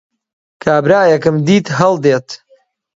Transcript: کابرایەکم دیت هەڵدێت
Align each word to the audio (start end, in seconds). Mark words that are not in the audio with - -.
کابرایەکم 0.63 1.35
دیت 1.47 1.65
هەڵدێت 1.79 2.27